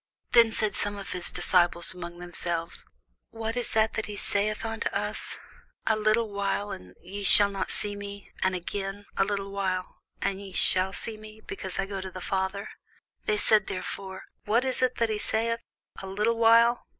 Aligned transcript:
[Sidenote: 0.33 0.33
St. 0.33 0.33
John 0.33 0.53
17] 0.53 0.67
Then 0.67 0.71
said 0.71 0.81
some 0.83 0.97
of 0.97 1.11
his 1.11 1.31
disciples 1.31 1.93
among 1.93 2.17
themselves, 2.17 2.85
What 3.29 3.55
is 3.55 3.69
this 3.73 3.87
that 3.93 4.07
he 4.07 4.15
saith 4.17 4.65
unto 4.65 4.89
us, 4.89 5.37
A 5.85 5.95
little 5.95 6.31
while, 6.31 6.71
and 6.71 6.95
ye 7.03 7.23
shall 7.23 7.49
not 7.51 7.69
see 7.69 7.95
me: 7.95 8.31
and 8.41 8.55
again, 8.55 9.05
a 9.15 9.23
little 9.23 9.51
while, 9.51 9.99
and 10.19 10.41
ye 10.41 10.53
shall 10.53 10.91
see 10.91 11.17
me, 11.17 11.39
because 11.39 11.77
I 11.77 11.85
go 11.85 12.01
to 12.01 12.09
the 12.09 12.19
Father? 12.19 12.67
They 13.25 13.37
said 13.37 13.67
therefore, 13.67 14.23
What 14.45 14.65
is 14.65 14.79
this 14.79 14.89
that 14.97 15.09
he 15.09 15.19
saith, 15.19 15.59
A 16.01 16.07
little 16.07 16.39
while? 16.39 16.87